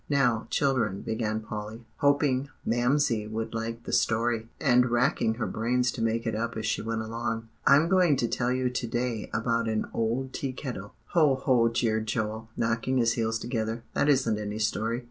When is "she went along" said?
6.65-7.49